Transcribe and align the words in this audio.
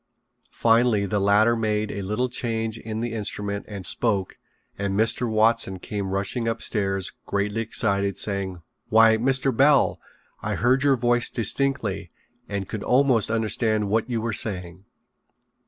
Finally 0.49 1.05
the 1.05 1.19
latter 1.19 1.55
made 1.55 1.91
a 1.91 2.01
little 2.01 2.27
change 2.27 2.79
in 2.79 3.01
the 3.01 3.13
instrument 3.13 3.63
and 3.69 3.85
spoke 3.85 4.39
and 4.75 4.95
Mr. 4.95 5.29
Watson 5.29 5.77
came 5.77 6.09
rushing 6.09 6.47
upstairs 6.47 7.11
greatly 7.27 7.61
excited, 7.61 8.17
saying: 8.17 8.63
"Why, 8.89 9.17
Mr. 9.17 9.55
Bell, 9.55 10.01
I 10.41 10.55
heard 10.55 10.81
your 10.81 10.97
voice 10.97 11.29
distinctly 11.29 12.09
and 12.49 12.67
could 12.67 12.81
almost 12.81 13.29
understand 13.29 13.89
what 13.89 14.09
you 14.09 14.21
were 14.21 14.33
saying." 14.33 14.85